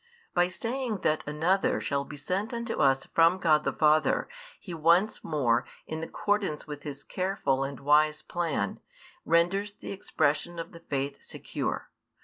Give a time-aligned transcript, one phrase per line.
[0.33, 4.27] By saying that "Another" shall be sent unto us from God the Father,
[4.59, 8.79] He once more, in accordance with His careful and wise plan,
[9.25, 11.91] renders the expression of the faith secure.